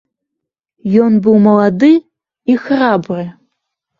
Ён 1.07 1.19
быў 1.27 1.35
малады 1.47 1.91
і 2.53 2.57
храбры. 2.65 3.23